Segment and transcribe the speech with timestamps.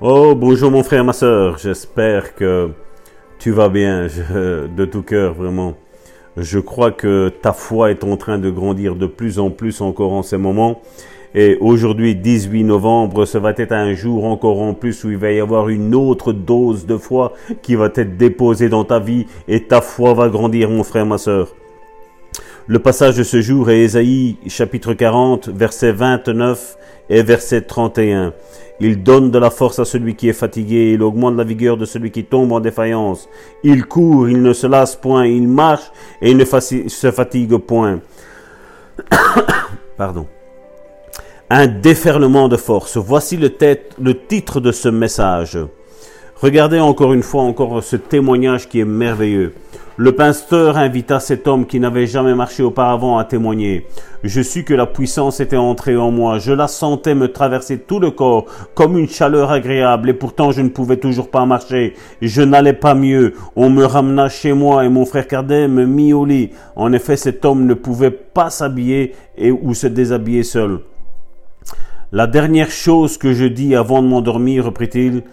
[0.00, 1.58] Oh, bonjour mon frère, ma soeur.
[1.58, 2.70] J'espère que
[3.38, 5.74] tu vas bien je- de tout cœur, vraiment.
[6.36, 10.12] Je crois que ta foi est en train de grandir de plus en plus encore
[10.12, 10.80] en ces moments.
[11.34, 15.32] Et aujourd'hui, 18 novembre, ce va être un jour encore en plus où il va
[15.32, 19.64] y avoir une autre dose de foi qui va être déposée dans ta vie et
[19.64, 21.54] ta foi va grandir, mon frère, ma soeur.
[22.66, 26.76] Le passage de ce jour est Ésaïe chapitre 40, verset 29
[27.08, 28.32] et verset 31.
[28.80, 31.84] Il donne de la force à celui qui est fatigué, il augmente la vigueur de
[31.84, 33.28] celui qui tombe en défaillance.
[33.62, 35.90] Il court, il ne se lasse point, il marche
[36.22, 38.00] et il ne se fatigue point.
[39.96, 40.26] Pardon.
[41.48, 42.96] Un déferlement de force.
[42.96, 43.50] Voici le,
[44.00, 45.58] le titre de ce message.
[46.36, 49.52] Regardez encore une fois encore ce témoignage qui est merveilleux.
[50.02, 53.86] Le pasteur invita cet homme qui n'avait jamais marché auparavant à témoigner.
[54.24, 56.38] Je sus que la puissance était entrée en moi.
[56.38, 60.62] Je la sentais me traverser tout le corps comme une chaleur agréable et pourtant je
[60.62, 61.92] ne pouvais toujours pas marcher.
[62.22, 63.34] Je n'allais pas mieux.
[63.56, 66.48] On me ramena chez moi et mon frère Cardet me mit au lit.
[66.76, 70.78] En effet, cet homme ne pouvait pas s'habiller et ou se déshabiller seul.
[72.10, 75.24] La dernière chose que je dis avant de m'endormir, reprit-il,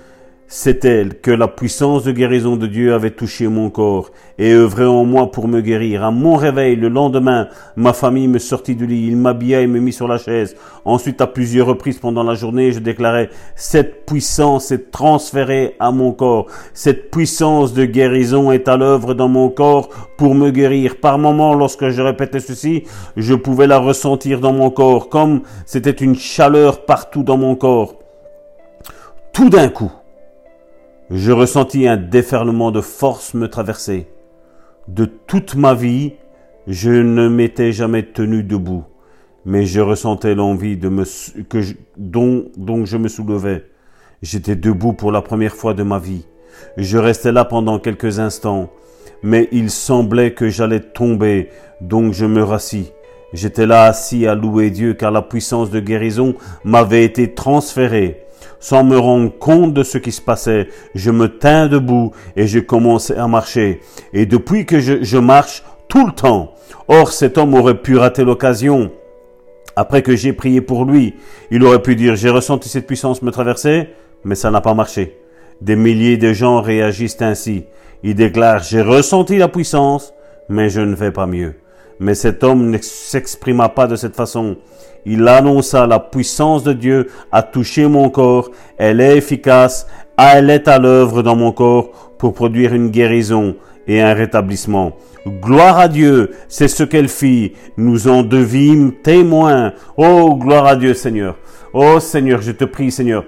[0.50, 5.04] c'était que la puissance de guérison de Dieu avait touché mon corps et œuvré en
[5.04, 6.06] moi pour me guérir.
[6.06, 9.82] À mon réveil, le lendemain, ma famille me sortit du lit, il m'habilla et me
[9.82, 10.56] mit sur la chaise.
[10.86, 16.14] Ensuite, à plusieurs reprises pendant la journée, je déclarais, cette puissance est transférée à mon
[16.14, 16.48] corps.
[16.74, 21.02] Cette puissance de guérison est à l'œuvre dans mon corps pour me guérir.
[21.02, 22.86] Par moments, lorsque je répétais ceci,
[23.18, 27.96] je pouvais la ressentir dans mon corps, comme c'était une chaleur partout dans mon corps.
[29.34, 29.92] Tout d'un coup,
[31.10, 34.08] je ressentis un déferlement de force me traverser.
[34.88, 36.14] De toute ma vie,
[36.68, 38.84] je ne m'étais jamais tenu debout,
[39.46, 41.04] mais je ressentais l'envie de me,
[41.44, 43.66] que je- dont, dont je me soulevais.
[44.22, 46.26] J'étais debout pour la première fois de ma vie.
[46.78, 48.70] Je restais là pendant quelques instants,
[49.24, 51.50] mais il semblait que j'allais tomber,
[51.82, 52.92] donc je me rassis.
[53.34, 58.24] J'étais là assis à louer Dieu car la puissance de guérison m'avait été transférée.
[58.60, 62.60] Sans me rendre compte de ce qui se passait, je me tins debout et je
[62.60, 63.82] commençais à marcher.
[64.14, 66.54] Et depuis que je, marche tout le temps,
[66.88, 68.92] or cet homme aurait pu rater l'occasion.
[69.76, 71.16] Après que j'ai prié pour lui,
[71.52, 73.90] il aurait pu dire j'ai ressenti cette puissance me traverser,
[74.24, 75.18] mais ça n'a pas marché.
[75.62, 77.66] Des milliers de gens réagissent ainsi.
[78.04, 80.14] Ils déclarent j'ai ressenti la puissance,
[80.50, 81.56] mais je ne vais pas mieux.
[82.00, 84.58] Mais cet homme ne s'exprima pas de cette façon.
[85.06, 89.88] Il annonça la puissance de Dieu a touché mon corps, elle est efficace,
[90.18, 93.56] elle est à l'œuvre dans mon corps pour produire une guérison
[93.88, 94.94] et un rétablissement.
[95.26, 97.54] Gloire à Dieu, c'est ce qu'elle fit.
[97.78, 99.74] Nous en devîmes témoins.
[99.96, 101.38] Oh, gloire à Dieu, Seigneur.
[101.74, 103.26] Oh, Seigneur, je te prie, Seigneur,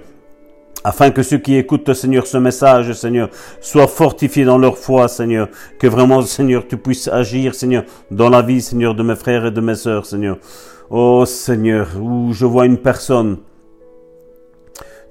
[0.84, 3.29] afin que ceux qui écoutent, Seigneur, ce message, Seigneur,
[3.62, 5.50] soient fortifiés dans leur foi, Seigneur.
[5.78, 9.51] Que vraiment, Seigneur, tu puisses agir, Seigneur, dans la vie, Seigneur, de mes frères et
[9.51, 10.38] de mes sœurs, Seigneur.
[10.89, 13.38] Oh, Seigneur, où je vois une personne,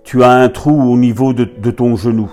[0.04, 2.30] tu as un trou au niveau de, de ton genou,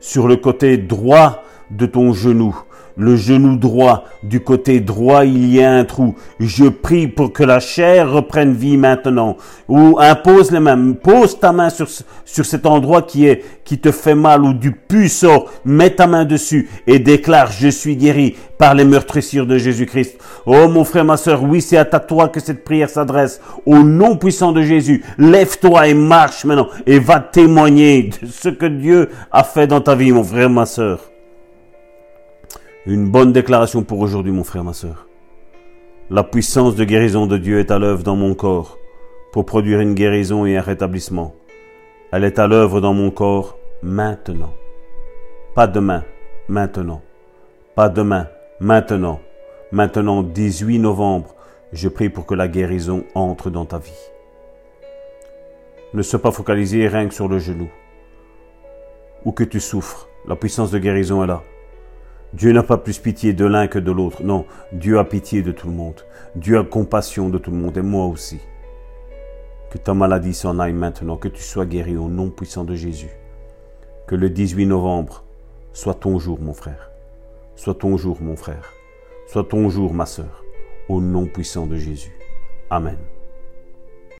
[0.00, 2.56] sur le côté droit de ton genou.
[2.98, 6.14] Le genou droit, du côté droit, il y a un trou.
[6.40, 9.36] Je prie pour que la chair reprenne vie maintenant.
[9.68, 10.92] Ou impose les mains.
[10.92, 11.88] Pose ta main sur,
[12.24, 15.50] sur cet endroit qui est, qui te fait mal ou du pu sort.
[15.66, 20.16] Mets ta main dessus et déclare, je suis guéri par les meurtrissures de Jésus-Christ.
[20.46, 23.42] Oh, mon frère, ma soeur, oui, c'est à toi que cette prière s'adresse.
[23.66, 28.66] Au nom puissant de Jésus, lève-toi et marche maintenant et va témoigner de ce que
[28.66, 31.10] Dieu a fait dans ta vie, mon frère, ma soeur.
[32.88, 35.08] Une bonne déclaration pour aujourd'hui, mon frère, ma soeur.
[36.08, 38.78] La puissance de guérison de Dieu est à l'œuvre dans mon corps
[39.32, 41.34] pour produire une guérison et un rétablissement.
[42.12, 44.54] Elle est à l'œuvre dans mon corps maintenant.
[45.56, 46.04] Pas demain,
[46.48, 47.02] maintenant.
[47.74, 48.28] Pas demain,
[48.60, 49.18] maintenant.
[49.72, 51.34] Maintenant, 18 novembre,
[51.72, 53.90] je prie pour que la guérison entre dans ta vie.
[55.92, 57.68] Ne sois pas focalisé rien que sur le genou.
[59.24, 61.42] Ou que tu souffres, la puissance de guérison est là.
[62.36, 64.22] Dieu n'a pas plus pitié de l'un que de l'autre.
[64.22, 66.02] Non, Dieu a pitié de tout le monde.
[66.34, 68.38] Dieu a compassion de tout le monde, et moi aussi.
[69.70, 73.08] Que ta maladie s'en aille maintenant, que tu sois guéri au nom puissant de Jésus.
[74.06, 75.24] Que le 18 novembre
[75.72, 76.90] soit ton jour, mon frère.
[77.54, 78.70] Soit ton jour, mon frère.
[79.28, 80.44] Soit ton jour, ma sœur.
[80.90, 82.12] Au nom puissant de Jésus.
[82.68, 82.98] Amen.